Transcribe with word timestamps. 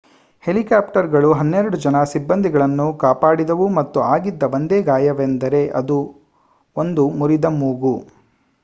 ಹೆಲಿಕಾಪ್ಟರ್‌ಗಳು 0.43 1.33
ಹನ್ನೆರಡು 1.33 1.77
ಜನ 1.77 1.97
ಸಿಬ್ಬಂದಿಗಳನ್ನು 2.03 2.87
ಕಾಪಾಡಿದವು 2.95 3.67
ಮತ್ತು 3.77 4.01
ಆಗಿದ್ದ 4.07 4.49
ಒಂದೇ 4.53 4.81
ಗಾಯವೆಂದರೆ 4.83 5.61
ಒಂದು 6.75 7.05
ಮುರಿದ 7.19 7.45
ಮೂಗು 7.59 7.95